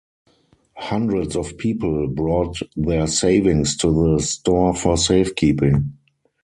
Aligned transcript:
Hundreds 0.77 1.35
of 1.35 1.55
people 1.59 2.07
brought 2.07 2.57
their 2.75 3.05
savings 3.05 3.77
to 3.77 3.91
the 4.15 4.19
store 4.23 4.73
for 4.75 4.97
safekeeping. 4.97 5.95